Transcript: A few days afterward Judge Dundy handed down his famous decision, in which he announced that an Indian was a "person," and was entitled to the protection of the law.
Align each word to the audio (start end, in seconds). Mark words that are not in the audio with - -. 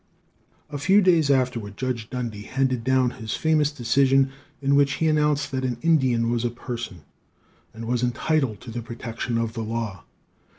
A 0.71 0.79
few 0.79 0.99
days 0.99 1.29
afterward 1.29 1.77
Judge 1.77 2.09
Dundy 2.09 2.41
handed 2.41 2.83
down 2.83 3.11
his 3.11 3.35
famous 3.35 3.69
decision, 3.71 4.31
in 4.59 4.73
which 4.73 4.93
he 4.93 5.07
announced 5.07 5.51
that 5.51 5.63
an 5.63 5.77
Indian 5.83 6.31
was 6.31 6.43
a 6.43 6.49
"person," 6.49 7.03
and 7.71 7.85
was 7.85 8.01
entitled 8.01 8.61
to 8.61 8.71
the 8.71 8.81
protection 8.81 9.37
of 9.37 9.53
the 9.53 9.61
law. 9.63 10.03